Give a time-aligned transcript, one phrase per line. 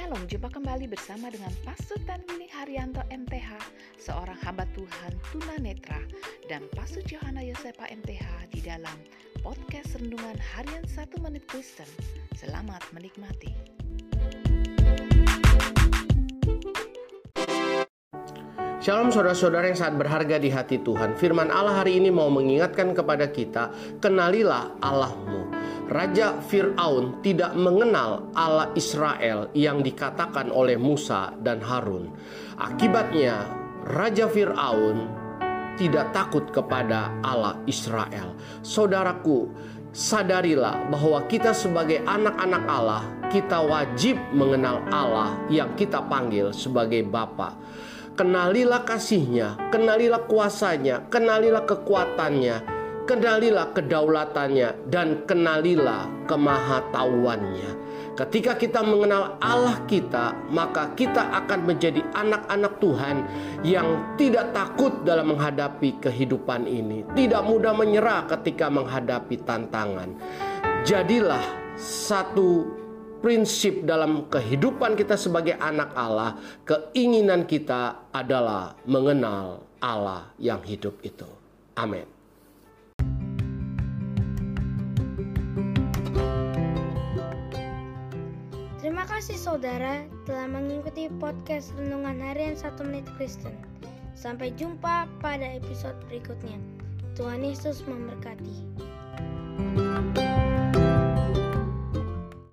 [0.00, 3.52] Shalom, jumpa kembali bersama dengan Pastor Tanwini Haryanto MTH,
[4.00, 6.00] seorang hamba Tuhan tunanetra,
[6.48, 8.96] dan Pastor Johanna Yosepa MTH di dalam
[9.44, 11.84] podcast Rendungan Harian 1 Menit Kristen.
[12.32, 13.52] Selamat menikmati.
[18.80, 21.12] Shalom saudara-saudara yang sangat berharga di hati Tuhan.
[21.20, 23.68] Firman Allah hari ini mau mengingatkan kepada kita,
[24.00, 25.59] kenalilah Allahmu.
[25.90, 32.14] Raja Firaun tidak mengenal Allah Israel yang dikatakan oleh Musa dan Harun.
[32.54, 33.50] Akibatnya,
[33.90, 35.10] Raja Firaun
[35.74, 38.38] tidak takut kepada Allah Israel.
[38.62, 39.50] Saudaraku,
[39.90, 47.58] sadarilah bahwa kita sebagai anak-anak Allah, kita wajib mengenal Allah yang kita panggil sebagai Bapa.
[48.14, 57.80] Kenalilah kasihnya, kenalilah kuasanya, kenalilah kekuatannya, kenalilah kedaulatannya dan kenalilah kemahatauannya.
[58.18, 63.16] Ketika kita mengenal Allah kita, maka kita akan menjadi anak-anak Tuhan
[63.64, 70.12] yang tidak takut dalam menghadapi kehidupan ini, tidak mudah menyerah ketika menghadapi tantangan.
[70.84, 71.44] Jadilah
[71.80, 72.68] satu
[73.24, 76.36] prinsip dalam kehidupan kita sebagai anak Allah,
[76.68, 81.28] keinginan kita adalah mengenal Allah yang hidup itu.
[81.72, 82.19] Amin.
[89.00, 93.56] Terima kasih saudara telah mengikuti podcast Renungan Harian 1 Menit Kristen.
[94.12, 96.60] Sampai jumpa pada episode berikutnya.
[97.16, 98.60] Tuhan Yesus memberkati.